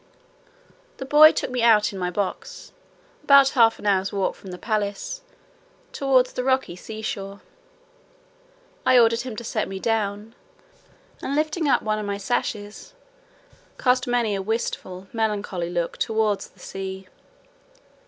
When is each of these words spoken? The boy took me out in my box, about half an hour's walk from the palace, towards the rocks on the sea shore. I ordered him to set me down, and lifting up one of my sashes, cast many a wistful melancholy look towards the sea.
The 0.97 1.05
boy 1.05 1.31
took 1.31 1.51
me 1.51 1.61
out 1.61 1.93
in 1.93 1.99
my 1.99 2.09
box, 2.09 2.71
about 3.23 3.49
half 3.49 3.77
an 3.77 3.85
hour's 3.85 4.11
walk 4.11 4.33
from 4.33 4.49
the 4.49 4.57
palace, 4.57 5.21
towards 5.93 6.33
the 6.33 6.43
rocks 6.43 6.69
on 6.69 6.73
the 6.75 6.81
sea 6.81 7.01
shore. 7.03 7.41
I 8.83 8.97
ordered 8.97 9.21
him 9.21 9.35
to 9.35 9.43
set 9.43 9.67
me 9.67 9.77
down, 9.79 10.33
and 11.21 11.35
lifting 11.35 11.67
up 11.67 11.83
one 11.83 11.99
of 11.99 12.05
my 12.07 12.17
sashes, 12.17 12.95
cast 13.77 14.07
many 14.07 14.33
a 14.33 14.41
wistful 14.41 15.07
melancholy 15.13 15.69
look 15.69 15.97
towards 15.97 16.47
the 16.49 16.59
sea. 16.59 17.07